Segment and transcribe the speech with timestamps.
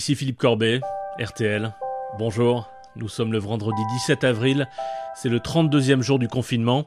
[0.00, 0.80] Ici Philippe Corbet,
[1.18, 1.74] RTL.
[2.18, 4.66] Bonjour, nous sommes le vendredi 17 avril,
[5.14, 6.86] c'est le 32e jour du confinement,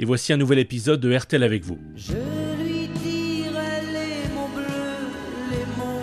[0.00, 1.78] et voici un nouvel épisode de RTL avec vous.
[1.94, 5.06] Je lui dirai les mots bleus,
[5.52, 6.02] les mots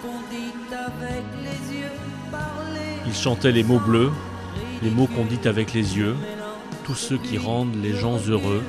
[0.00, 1.90] qu'on dit avec les yeux,
[2.30, 3.02] parler.
[3.04, 4.12] Il chantait les mots bleus,
[4.84, 6.14] les mots qu'on dit avec les yeux,
[6.84, 8.62] tous ceux qui rendent les gens heureux.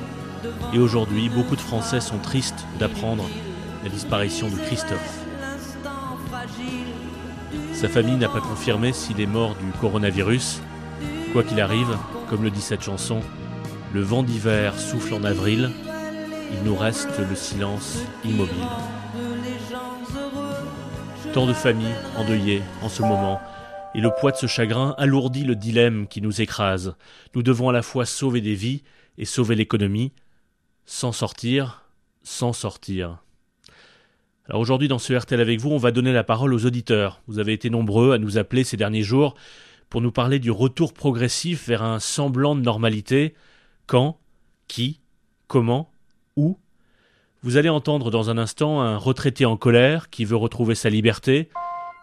[0.74, 3.30] Et aujourd'hui, beaucoup de Français sont tristes d'apprendre
[3.84, 5.29] la disparition de Christophe.
[7.80, 10.60] Sa famille n'a pas confirmé s'il est mort du coronavirus.
[11.32, 11.96] Quoi qu'il arrive,
[12.28, 13.22] comme le dit cette chanson,
[13.94, 15.70] le vent d'hiver souffle en avril,
[16.52, 18.68] il nous reste le silence immobile.
[21.32, 23.40] Tant de familles endeuillées en ce moment,
[23.94, 26.96] et le poids de ce chagrin alourdit le dilemme qui nous écrase.
[27.34, 28.82] Nous devons à la fois sauver des vies
[29.16, 30.12] et sauver l'économie,
[30.84, 31.86] sans sortir,
[32.22, 33.22] sans sortir.
[34.48, 37.20] Alors aujourd'hui dans ce RTL avec vous, on va donner la parole aux auditeurs.
[37.26, 39.34] Vous avez été nombreux à nous appeler ces derniers jours
[39.88, 43.34] pour nous parler du retour progressif vers un semblant de normalité.
[43.86, 44.18] Quand
[44.66, 45.00] Qui
[45.46, 45.90] Comment
[46.36, 46.58] Où?
[47.42, 51.48] Vous allez entendre dans un instant un retraité en colère qui veut retrouver sa liberté,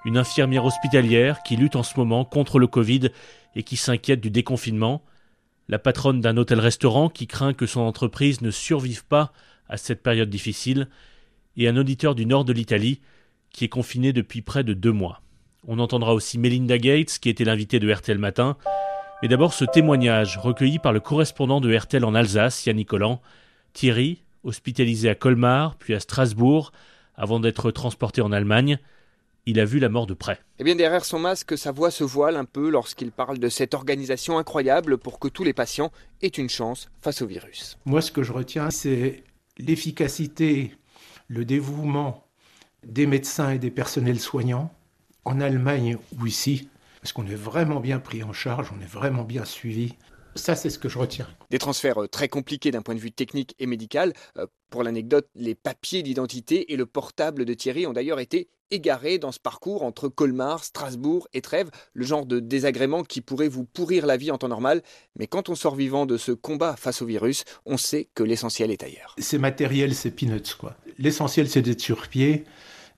[0.05, 3.09] une infirmière hospitalière qui lutte en ce moment contre le Covid
[3.55, 5.03] et qui s'inquiète du déconfinement,
[5.69, 9.31] la patronne d'un hôtel-restaurant qui craint que son entreprise ne survive pas
[9.69, 10.87] à cette période difficile,
[11.57, 13.01] et un auditeur du nord de l'Italie
[13.51, 15.21] qui est confiné depuis près de deux mois.
[15.67, 18.55] On entendra aussi Melinda Gates qui était l'invitée de RTL Matin,
[19.21, 23.21] mais d'abord ce témoignage recueilli par le correspondant de RTL en Alsace, Yannick Collant,
[23.73, 26.71] Thierry, hospitalisé à Colmar, puis à Strasbourg,
[27.15, 28.77] avant d'être transporté en Allemagne,
[29.47, 30.39] il a vu la mort de près.
[30.59, 33.73] Eh bien, derrière son masque, sa voix se voile un peu lorsqu'il parle de cette
[33.73, 35.91] organisation incroyable pour que tous les patients
[36.21, 37.77] aient une chance face au virus.
[37.85, 39.23] Moi, ce que je retiens, c'est
[39.57, 40.75] l'efficacité,
[41.27, 42.25] le dévouement
[42.85, 44.73] des médecins et des personnels soignants,
[45.25, 46.69] en Allemagne ou ici,
[47.01, 49.93] parce qu'on est vraiment bien pris en charge, on est vraiment bien suivi.
[50.35, 51.27] Ça, c'est ce que je retiens.
[51.49, 54.13] Des transferts euh, très compliqués d'un point de vue technique et médical.
[54.37, 59.17] Euh, pour l'anecdote, les papiers d'identité et le portable de Thierry ont d'ailleurs été égarés
[59.17, 63.63] dans ce parcours entre Colmar, Strasbourg et Trèves, le genre de désagrément qui pourrait vous
[63.63, 64.83] pourrir la vie en temps normal.
[65.17, 68.69] Mais quand on sort vivant de ce combat face au virus, on sait que l'essentiel
[68.69, 69.15] est ailleurs.
[69.17, 70.75] C'est matériel, c'est peanuts, quoi.
[70.99, 72.45] L'essentiel, c'est d'être sur pied.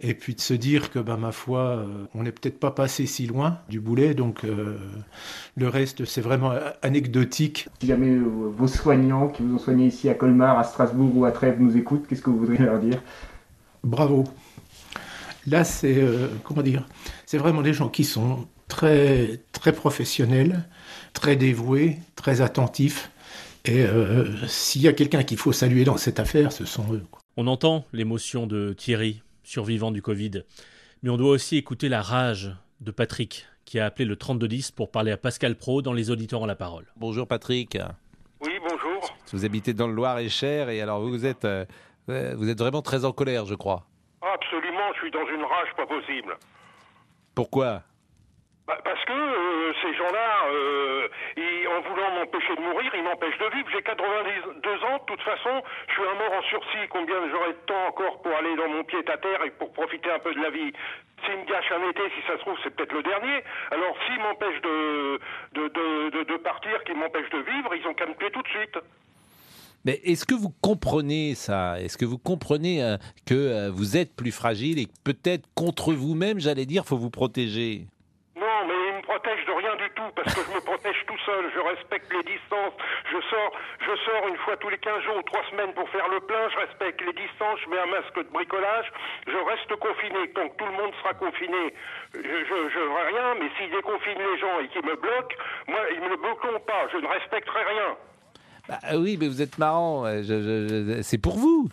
[0.02, 3.06] Et puis de se dire que, bah, ma foi, euh, on n'est peut-être pas passé
[3.06, 4.78] si loin du boulet, donc euh,
[5.58, 7.68] le reste, c'est vraiment anecdotique.
[7.82, 11.26] Si jamais euh, vos soignants qui vous ont soigné ici à Colmar, à Strasbourg ou
[11.26, 13.02] à Trèves nous écoutent, qu'est-ce que vous voudriez leur dire?
[13.84, 14.24] Bravo.
[15.48, 16.88] Là, c'est euh, comment dire?
[17.26, 20.66] C'est vraiment des gens qui sont très très professionnels,
[21.14, 23.12] très dévoués, très attentifs.
[23.66, 27.04] Et euh, s'il y a quelqu'un qu'il faut saluer dans cette affaire, ce sont eux.
[27.12, 27.19] quoi.
[27.42, 30.44] On entend l'émotion de Thierry, survivant du Covid,
[31.02, 34.92] mais on doit aussi écouter la rage de Patrick, qui a appelé le 3210 pour
[34.92, 36.88] parler à Pascal Pro dans Les auditeurs ont la parole.
[36.98, 37.78] Bonjour Patrick.
[38.42, 39.16] Oui, bonjour.
[39.32, 41.64] Vous habitez dans le Loir-et-Cher et alors vous vous êtes, euh,
[42.10, 43.86] euh, vous êtes vraiment très en colère, je crois.
[44.22, 46.36] Absolument, je suis dans une rage pas possible.
[47.36, 47.84] Pourquoi?
[48.70, 51.08] Bah, parce que euh, ces gens-là, euh,
[51.76, 53.68] en voulant m'empêcher de mourir, ils m'empêchent de vivre.
[53.74, 56.88] J'ai 92 ans, de toute façon, je suis un mort en sursis.
[56.92, 60.12] Combien j'aurai de temps encore pour aller dans mon pied à terre et pour profiter
[60.12, 60.72] un peu de la vie
[61.26, 63.44] S'ils me gâchent un été, si ça se trouve, c'est peut-être le dernier.
[63.72, 65.20] Alors, s'ils m'empêchent de,
[65.54, 68.78] de, partir, qu'ils m'empêchent de vivre, ils ont qu'à me tuer tout de suite.
[69.84, 71.82] Mais est-ce que vous comprenez ça?
[71.82, 76.40] Est-ce que vous comprenez euh, que vous êtes plus fragile et que peut-être contre vous-même,
[76.40, 77.88] j'allais dire, faut vous protéger
[78.36, 81.20] Non, mais ils me protègent de rien du tout parce que je me protège tout
[81.28, 81.44] seul.
[81.54, 82.76] Je respecte les distances.
[83.12, 83.52] Je sors,
[83.84, 86.48] je sors une fois tous les 15 jours ou 3 semaines pour faire le plein.
[86.50, 87.60] Je respecte les distances.
[87.66, 88.88] Je mets un masque de bricolage.
[89.28, 90.32] Je reste confiné.
[90.32, 91.74] Tant que tout le monde sera confiné,
[92.16, 92.20] je,
[92.76, 93.28] je vois rien.
[93.44, 95.36] Mais s'ils déconfinent les gens et qu'ils me bloquent,
[95.68, 96.88] moi, ils me le bloqueront pas.
[96.92, 97.92] Je ne respecterai rien.
[98.68, 100.06] Bah oui, mais vous êtes marrant.
[100.06, 100.68] euh, je- je-
[100.98, 101.68] je- c'est pour vous.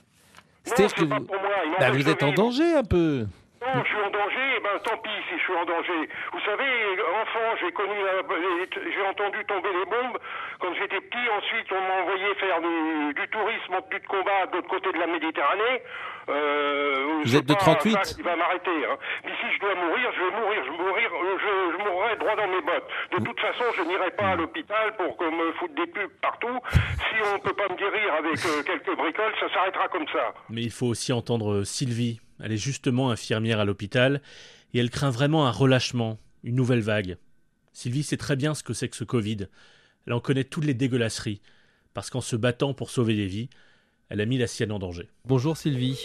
[0.64, 1.50] C'est-à-dire c'est que vous, pour moi.
[1.64, 3.26] Ils bah, vous êtes en danger un peu.
[3.66, 6.08] Non, je suis en danger, eh ben tant pis si je suis en danger.
[6.32, 6.70] Vous savez,
[7.22, 10.18] enfant, j'ai connu, les- j'ai entendu tomber les bombes
[10.60, 11.28] quand j'étais petit.
[11.36, 14.92] Ensuite, on m'a envoyé faire du, du tourisme en tenue de combat de l'autre côté
[14.92, 15.82] de la Méditerranée.
[16.28, 17.92] Euh, Vous êtes de pas 38?
[18.04, 18.84] ça qui va m'arrêter.
[18.86, 18.96] Hein.
[19.24, 20.62] Mais si je dois mourir, je vais mourir.
[20.64, 22.88] Je, mourir, euh, je, je mourrai droit dans mes bottes.
[23.18, 26.58] De toute façon, je n'irai pas à l'hôpital pour qu'on me foute des pubs partout.
[26.72, 30.34] Si on ne peut pas me guérir avec euh, quelques bricoles, ça s'arrêtera comme ça.
[30.50, 32.20] Mais il faut aussi entendre Sylvie.
[32.40, 34.20] Elle est justement infirmière à l'hôpital
[34.74, 37.16] et elle craint vraiment un relâchement, une nouvelle vague.
[37.72, 39.48] Sylvie sait très bien ce que c'est que ce Covid.
[40.06, 41.40] Elle en connaît toutes les dégueulasseries.
[41.94, 43.48] Parce qu'en se battant pour sauver des vies,
[44.08, 45.08] elle a mis la sienne en danger.
[45.24, 46.04] Bonjour Sylvie.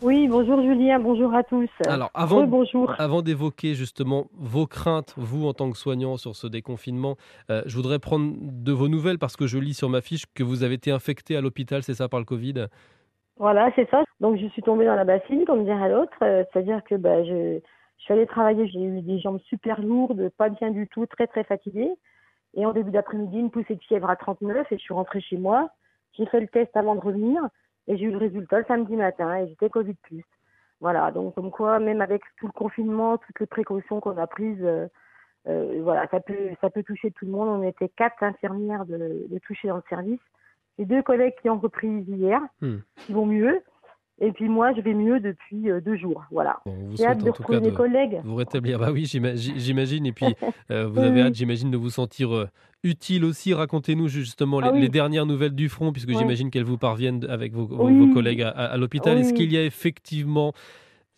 [0.00, 1.68] Oui, bonjour Julien, bonjour à tous.
[1.86, 2.94] Alors avant, bonjour.
[2.98, 7.18] avant d'évoquer justement vos craintes, vous en tant que soignant sur ce déconfinement,
[7.50, 10.42] euh, je voudrais prendre de vos nouvelles parce que je lis sur ma fiche que
[10.42, 12.68] vous avez été infecté à l'hôpital, c'est ça par le Covid?
[13.36, 14.04] Voilà, c'est ça.
[14.20, 16.16] Donc je suis tombée dans la bassine, comme dirait l'autre.
[16.22, 17.60] Euh, C'est-à-dire que bah, je,
[17.98, 21.44] suis allée travailler, j'ai eu des jambes super lourdes, pas bien du tout, très très
[21.44, 21.90] fatiguée.
[22.54, 25.38] Et en début d'après-midi, une poussée de fièvre à 39 et je suis rentrée chez
[25.38, 25.70] moi.
[26.16, 27.42] J'ai fait le test avant de revenir
[27.88, 29.96] et j'ai eu le résultat le samedi matin et j'étais Covid+.
[30.80, 34.62] Voilà, donc comme quoi, même avec tout le confinement, toutes les précautions qu'on a prises,
[34.62, 34.88] euh,
[35.48, 37.48] euh, voilà, ça peut, ça peut toucher tout le monde.
[37.48, 40.20] On était quatre infirmières de, de toucher dans le service.
[40.78, 42.76] J'ai deux collègues qui ont repris hier, Hmm.
[43.06, 43.60] qui vont mieux.
[44.20, 46.22] Et puis moi, je vais mieux depuis euh, deux jours.
[46.30, 46.60] Voilà.
[46.64, 48.20] Bon, vous J'ai hâte de retrouver mes collègues.
[48.24, 48.78] vous rétablir.
[48.78, 50.06] Bah oui, j'imagine.
[50.06, 50.26] Et puis
[50.70, 51.26] euh, vous avez oui.
[51.26, 52.48] hâte, j'imagine, de vous sentir euh,
[52.84, 53.52] utile aussi.
[53.52, 54.80] Racontez-nous justement les, Ah oui.
[54.82, 57.66] les dernières nouvelles du front, puisque j'imagine qu'elles vous parviennent avec vos,
[58.14, 59.18] collègues à, l'hôpital.
[59.18, 60.52] Est-ce qu'il y a effectivement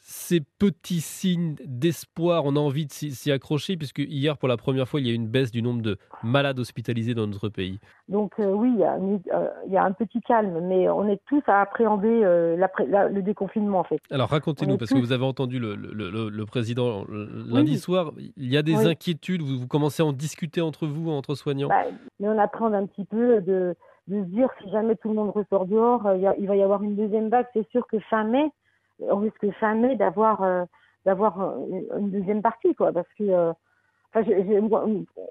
[0.07, 4.87] ces petits signes d'espoir On a envie de s'y accrocher, puisque hier, pour la première
[4.87, 7.79] fois, il y a eu une baisse du nombre de malades hospitalisés dans notre pays.
[8.11, 10.91] Donc euh, oui, il y, a, une- euh, il y a un petit calme, mais
[10.91, 12.55] on est tous à appréhender euh,
[12.87, 13.99] la- le déconfinement en fait.
[14.11, 17.79] Alors On racontez-nous, parce que vous avez entendu le, le- le- le président lundi Oui.
[17.79, 18.87] soir, il y a des Oui.
[18.87, 21.85] inquiétudes, vous, vous commencez à en discuter entre vous, entre soignants Bah,
[22.21, 23.75] mais on appréhende un petit peu de,
[24.09, 26.07] de se dire si jamais tout le monde ressort dehors,
[26.39, 27.47] il va y avoir une deuxième vague.
[27.55, 28.45] C'est sûr que fin mai,
[29.01, 29.43] on risque
[29.77, 30.65] mai d'avoir euh,
[31.05, 33.53] d'avoir euh, une deuxième partie, quoi, parce que euh,
[34.13, 34.85] enfin, je- je- moi,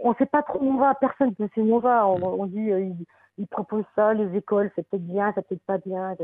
[0.03, 2.07] on ne sait pas trop où on va, personne ne sait où on va.
[2.07, 2.89] On, on dit euh,
[3.37, 6.15] ils, proposent ça, les écoles, c'est peut-être bien, c'est peut-être pas bien.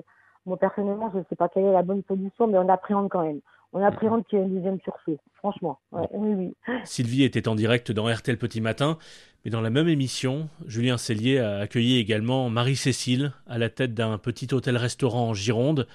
[0.46, 3.24] Moi personnellement, je ne sais pas quelle est la bonne solution, mais on appréhende quand
[3.24, 3.40] même.
[3.74, 5.78] On appréhende qu'il y ait une deuxième sursaut, franchement.
[5.92, 6.34] Ouais, oui,
[6.68, 6.76] oui.
[6.86, 8.98] Sylvie était en direct dans RTL Petit Matin,
[9.46, 14.18] mais dans la même émission, Julien Cellier a accueilli également Marie-Cécile à la tête d'un
[14.18, 15.88] petit hôtel-restaurant en Gironde,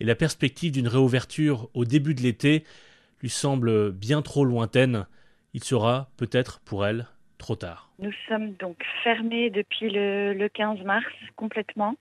[0.00, 2.64] et la perspective d'une réouverture au début de l'été
[3.22, 5.06] lui semble bien trop lointaine.
[5.54, 7.06] Il sera, peut-être pour elle,
[7.38, 7.90] trop tard.
[7.98, 11.06] Nous sommes donc fermés depuis le, le 15 mars
[11.36, 11.94] complètement.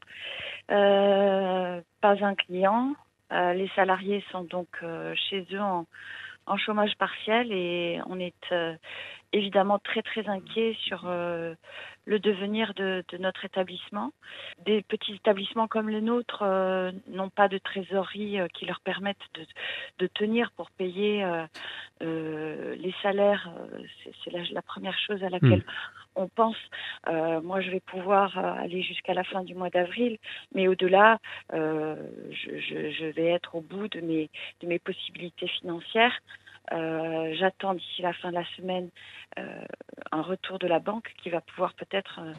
[0.72, 2.96] Euh, pas un client.
[3.32, 5.86] Euh, les salariés sont donc euh, chez eux en,
[6.46, 8.34] en chômage partiel et on est
[9.34, 11.54] évidemment très très inquiet sur euh,
[12.06, 14.12] le devenir de, de notre établissement.
[14.66, 19.18] Des petits établissements comme le nôtre euh, n'ont pas de trésorerie euh, qui leur permette
[19.34, 19.46] de,
[20.00, 21.26] de tenir pour payer
[22.02, 23.50] les salaires.
[24.24, 25.64] C'est la, la première chose à laquelle
[26.16, 26.58] on pense.
[27.08, 30.18] Moi, je vais pouvoir aller jusqu'à la fin du mois d'avril,
[30.54, 31.18] mais au-delà,
[31.52, 34.30] je, je- je vais être au bout de mes,
[34.62, 36.18] de mes possibilités financières.
[36.72, 38.90] Euh, J'attends d'ici la fin de la semaine
[39.38, 39.62] euh,
[40.12, 42.32] un retour de la banque qui va pouvoir peut-être, euh,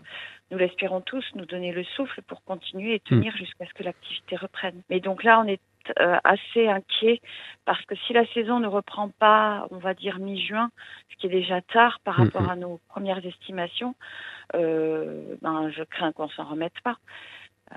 [0.51, 4.37] nous l'espérons tous, nous donner le souffle pour continuer et tenir jusqu'à ce que l'activité
[4.37, 4.81] reprenne.
[4.89, 5.61] Mais donc là, on est
[6.25, 7.21] assez inquiet
[7.67, 10.71] parce que si la saison ne reprend pas, on va dire mi-juin,
[11.11, 12.25] ce qui est déjà tard par Mhm.
[12.25, 13.95] rapport à nos premières estimations,
[14.55, 16.97] euh, ben, je crains qu'on s'en remette pas,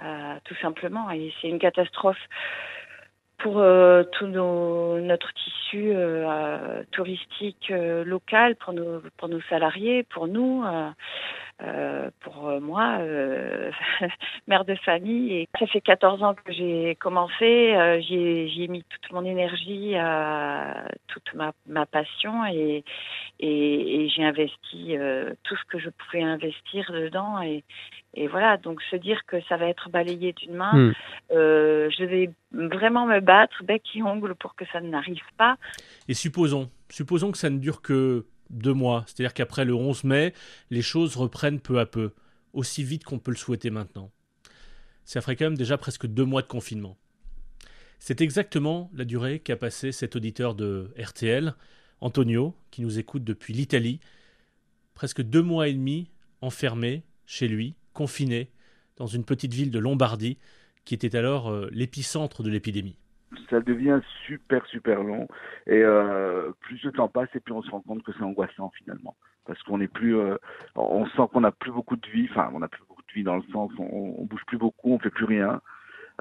[0.02, 1.12] euh, tout simplement.
[1.12, 2.22] Et c'est une catastrophe
[3.48, 10.28] pour euh, tout notre tissu euh, euh, touristique local, pour nos, pour nos salariés, pour
[10.28, 10.66] nous.
[11.64, 13.72] Euh, pour euh, moi, euh,
[14.48, 18.84] mère de famille, et ça fait 14 ans que j'ai commencé, euh, j'y ai, mis
[18.84, 19.96] toute mon énergie,
[21.08, 22.84] toute ma, ma passion, et,
[23.40, 24.96] et, et j'ai investi
[25.44, 27.64] tout ce que je pouvais investir dedans, et,
[28.14, 30.94] et voilà, donc se dire que ça va être balayé d'une main, Hmm.
[31.30, 35.58] je vais vraiment me battre bec et ongle pour que ça n'arrive pas.
[36.08, 40.34] Et supposons, supposons que ça ne dure que deux mois, c'est-à-dire qu'après le 11 mai,
[40.70, 42.14] les choses reprennent peu à peu,
[42.54, 44.12] aussi vite qu'on peut le souhaiter maintenant.
[45.06, 46.98] Ça ferait quand même déjà presque deux mois de confinement.
[48.00, 51.56] C'est exactement la durée qu'a passé cet auditeur de RTL,
[52.02, 54.00] Antonio, qui nous écoute depuis l'Italie.
[54.94, 56.10] Presque deux mois et demi
[56.42, 58.52] enfermé chez lui, confiné,
[58.98, 60.38] dans une petite ville de Lombardie,
[60.86, 62.98] qui était alors euh, l'épicentre de l'épidémie.
[63.50, 65.28] Ça devient super super long.
[65.66, 68.72] Et euh, plus le temps passe et plus on se rend compte que c'est angoissant
[68.78, 69.16] finalement.
[69.46, 70.38] Parce qu'on n'est plus euh,
[70.76, 72.28] on sent qu'on n'a plus beaucoup de vie.
[72.32, 74.92] Enfin on n'a plus beaucoup de vie dans le sens on, on bouge plus beaucoup
[74.92, 75.62] on fait plus rien.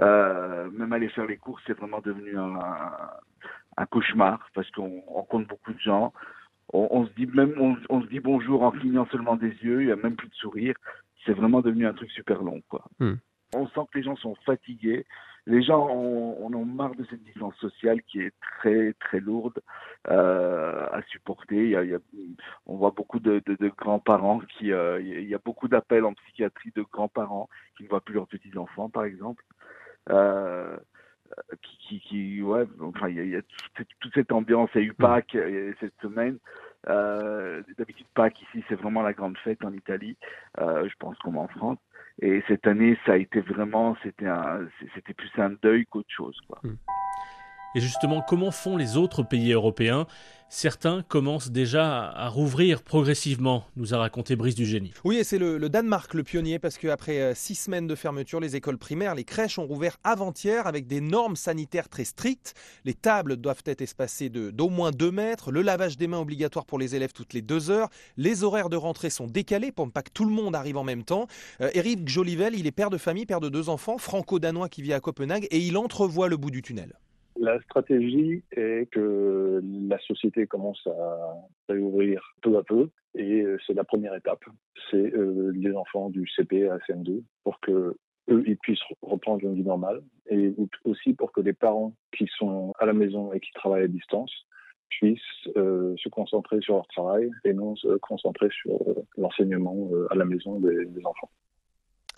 [0.00, 2.58] Euh, même aller faire les courses c'est vraiment devenu un,
[3.78, 6.12] un cauchemar parce qu'on rencontre beaucoup de gens.
[6.72, 9.82] On, on se dit même on, on se dit bonjour en clignant seulement des yeux
[9.82, 10.74] il y a même plus de sourire.
[11.24, 12.84] C'est vraiment devenu un truc super long quoi.
[13.00, 13.14] Hmm.
[13.54, 15.06] on sent que les gens sont fatigués
[15.46, 19.60] les gens ont, on en marre de cette distance sociale qui est très très lourde
[20.08, 21.56] euh, à supporter.
[21.56, 22.00] Il y a, il y a-
[22.66, 26.14] on voit beaucoup de, de, de grands-parents qui, euh, il y a beaucoup d'appels en
[26.14, 29.44] psychiatrie de grands-parents qui ne voient plus leurs petits enfants, par exemple.
[30.10, 30.76] Euh,
[31.62, 33.42] qui, qui, qui, ouais, enfin, il y a, y a
[33.74, 34.70] toute, toute, cette ambiance.
[34.74, 35.36] Il y a eu Pâques
[35.80, 36.38] cette semaine.
[36.88, 40.16] Euh, D'habitude, Pâques ici, c'est vraiment la grande fête en Italie.
[40.60, 41.78] Euh, je pense comme en France.
[42.20, 44.26] Et cette année, ça a été vraiment, c'était
[44.94, 46.60] c'était plus un deuil qu'autre chose, quoi.
[47.76, 50.06] Et justement, comment font les autres pays européens?
[50.48, 54.94] Certains commencent déjà à rouvrir progressivement, nous a raconté Brice du Génie.
[55.04, 58.56] Oui, et c'est le, Danemark le pionnier parce qu'après euh, six semaines de fermeture, les
[58.56, 62.54] écoles primaires, les crèches ont rouvert avant-hier avec des normes sanitaires très strictes.
[62.86, 66.78] Les tables doivent être espacées d'au moins 2 mètres, le lavage des mains obligatoire pour
[66.78, 70.02] les élèves toutes les deux heures, les horaires de rentrée sont décalés pour ne pas
[70.02, 71.26] que tout le monde arrive en même temps.
[71.60, 74.94] Euh, Eric Jolivel, il est père de famille, père de deux enfants, franco-danois qui vit
[74.94, 76.94] à Copenhague et il entrevoit le bout du tunnel.
[77.38, 81.34] La stratégie est que la société commence à
[81.68, 84.44] réouvrir peu à peu et c'est la première étape.
[84.90, 87.96] C'est euh, les enfants du CP à CM2 pour que
[88.28, 92.86] eux puissent reprendre une vie normale et aussi pour que les parents qui sont à
[92.86, 94.32] la maison et qui travaillent à distance
[94.88, 95.20] puissent
[95.56, 100.14] euh, se concentrer sur leur travail et non se concentrer sur euh, l'enseignement euh, à
[100.14, 101.30] la maison des enfants.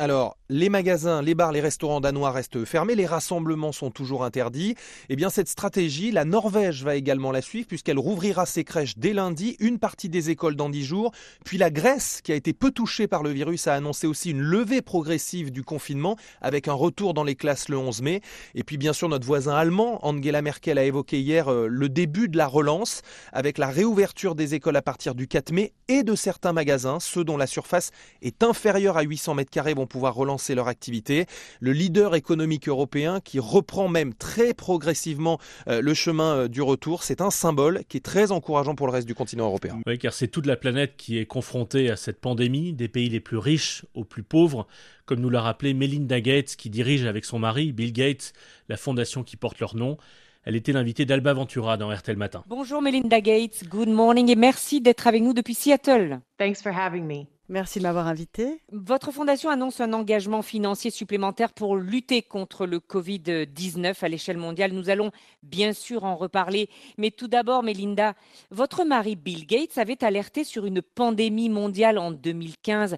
[0.00, 4.76] Alors, les magasins, les bars, les restaurants danois restent fermés, les rassemblements sont toujours interdits.
[5.08, 9.12] Eh bien, cette stratégie, la Norvège va également la suivre puisqu'elle rouvrira ses crèches dès
[9.12, 11.10] lundi, une partie des écoles dans dix jours.
[11.44, 14.40] Puis la Grèce, qui a été peu touchée par le virus, a annoncé aussi une
[14.40, 18.20] levée progressive du confinement avec un retour dans les classes le 11 mai.
[18.54, 22.28] Et puis, bien sûr, notre voisin allemand, Angela Merkel, a évoqué hier euh, le début
[22.28, 23.02] de la relance
[23.32, 27.24] avec la réouverture des écoles à partir du 4 mai et de certains magasins, ceux
[27.24, 27.90] dont la surface
[28.22, 31.26] est inférieure à 800 mètres carrés vont pouvoir relancer leur activité.
[31.60, 37.02] Le leader économique européen qui reprend même très progressivement euh, le chemin euh, du retour,
[37.02, 39.80] c'est un symbole qui est très encourageant pour le reste du continent européen.
[39.86, 43.20] Oui, car c'est toute la planète qui est confrontée à cette pandémie, des pays les
[43.20, 44.66] plus riches aux plus pauvres,
[45.06, 48.32] comme nous l'a rappelé Melinda Gates, qui dirige avec son mari, Bill Gates,
[48.68, 49.96] la fondation qui porte leur nom.
[50.44, 52.44] Elle était l'invitée d'Alba Ventura dans RTL Matin.
[52.46, 56.20] Bonjour Melinda Gates, good morning et merci d'être avec nous depuis Seattle.
[56.38, 57.37] Thanks for having me.
[57.50, 58.60] Merci de m'avoir invité.
[58.72, 64.72] Votre fondation annonce un engagement financier supplémentaire pour lutter contre le Covid-19 à l'échelle mondiale.
[64.72, 65.10] Nous allons
[65.42, 66.68] bien sûr en reparler.
[66.98, 68.12] Mais tout d'abord, Melinda,
[68.50, 72.96] votre mari Bill Gates avait alerté sur une pandémie mondiale en 2015.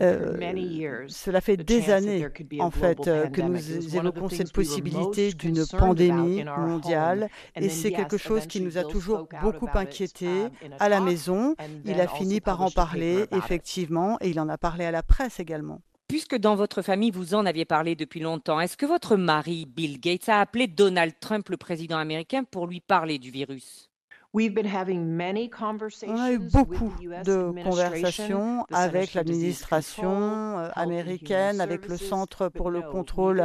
[0.00, 2.26] Euh, cela fait des années,
[2.60, 7.30] en fait, euh, que nous évoquons cette possibilité d'une pandémie mondiale.
[7.56, 10.48] Et c'est quelque chose qui nous a toujours beaucoup inquiétés
[10.78, 11.54] à la maison.
[11.86, 15.40] Il a fini par en parler, effectivement, et il en a parlé à la presse
[15.40, 15.80] également.
[16.08, 20.00] Puisque dans votre famille, vous en aviez parlé depuis longtemps, est-ce que votre mari, Bill
[20.00, 23.90] Gates, a appelé Donald Trump, le président américain, pour lui parler du virus?
[24.34, 32.82] On a eu beaucoup de conversations avec l'administration euh, américaine, avec le Centre pour le
[32.82, 33.44] contrôle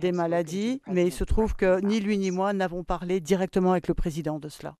[0.00, 3.88] des maladies, mais il se trouve que ni lui ni moi n'avons parlé directement avec
[3.88, 4.76] le président de cela.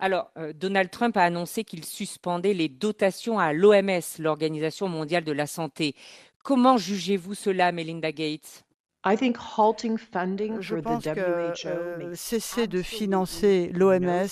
[0.00, 5.32] Alors, euh, Donald Trump a annoncé qu'il suspendait les dotations à l'OMS, l'Organisation mondiale de
[5.32, 5.94] la santé.
[6.42, 8.64] Comment jugez-vous cela, Melinda Gates?
[9.04, 14.28] Je pense que euh, cesser de financer l'OMS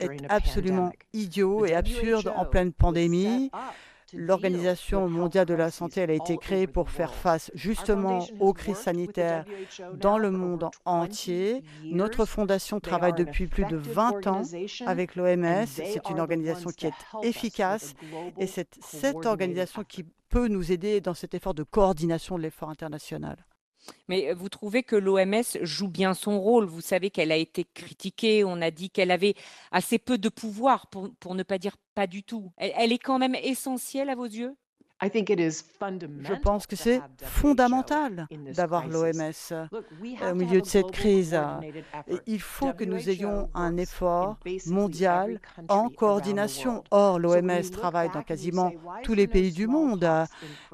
[0.00, 3.50] est absolument idiot et absurde en pleine pandémie.
[4.14, 8.76] L'Organisation mondiale de la santé elle a été créée pour faire face justement aux crises
[8.76, 9.44] sanitaires
[9.94, 11.62] dans le monde entier.
[11.84, 14.42] Notre fondation travaille depuis plus de 20 ans
[14.86, 15.66] avec l'OMS.
[15.66, 16.92] C'est une organisation qui est
[17.22, 17.94] efficace
[18.38, 22.70] et c'est cette organisation qui peut nous aider dans cet effort de coordination de l'effort
[22.70, 23.36] international.
[24.08, 26.66] Mais vous trouvez que l'OMS joue bien son rôle.
[26.66, 29.34] Vous savez qu'elle a été critiquée, on a dit qu'elle avait
[29.70, 32.52] assez peu de pouvoir, pour, ne pas dire pas du tout.
[32.56, 34.56] Elle est quand même essentielle à vos yeux?
[35.02, 39.68] Je pense que c'est fondamental d'avoir l'OMS
[40.30, 41.38] au milieu de cette crise.
[42.26, 46.84] il faut que nous ayons un effort mondial en coordination.
[46.90, 48.72] Or, l'OMS travaille dans quasiment
[49.02, 50.08] tous les pays du monde.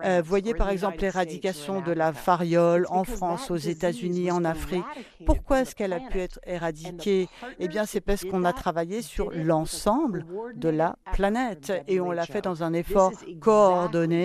[0.04, 4.84] Euh, voyez par exemple l'éradication de la variole en France, aux États-Unis, en Afrique.
[5.24, 7.28] Pourquoi est-ce qu'elle a pu être éradiquée?
[7.58, 12.26] Eh bien, c'est parce qu'on a travaillé sur l'ensemble de la planète et on l'a
[12.26, 14.19] fait dans un effort coordonné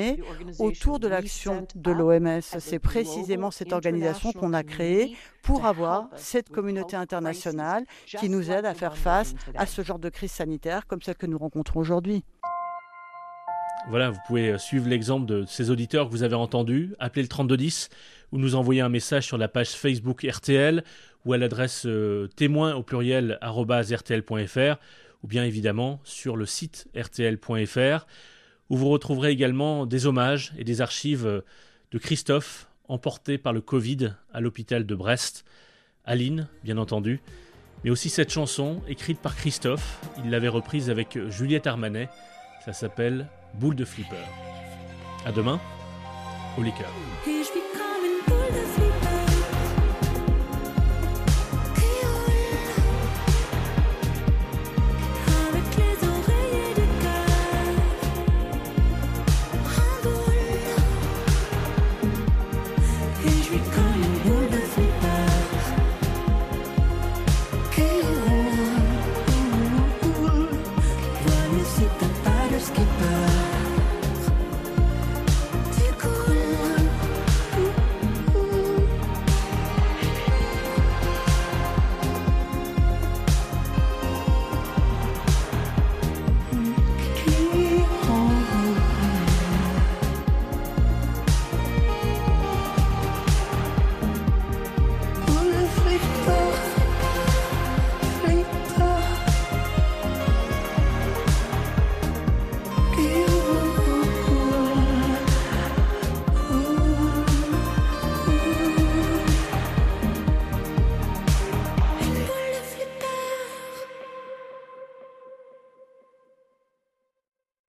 [0.59, 2.41] autour de l'action de l'OMS.
[2.41, 8.65] C'est précisément cette organisation qu'on a créée pour avoir cette communauté internationale qui nous aide
[8.65, 12.23] à faire face à ce genre de crise sanitaire comme celle que nous rencontrons aujourd'hui.
[13.87, 16.95] Voilà, vous pouvez euh, suivre l'exemple de ces auditeurs que vous avez entendus.
[16.97, 17.89] Appelez le 3210
[18.31, 20.83] ou nous envoyer un message sur la page Facebook RTL
[21.23, 24.79] ou à l'adresse euh, témoin au pluriel rtl.fr
[25.23, 28.07] ou bien évidemment sur le site rtl.fr
[28.69, 31.43] où vous retrouverez également des hommages et des archives
[31.91, 35.45] de Christophe, emportés par le Covid à l'hôpital de Brest.
[36.03, 37.21] Aline, bien entendu,
[37.83, 39.99] mais aussi cette chanson écrite par Christophe.
[40.23, 42.09] Il l'avait reprise avec Juliette Armanet.
[42.63, 44.15] Ça s'appelle Boule de flipper.
[45.25, 45.59] À demain,
[46.57, 46.91] au liqueur.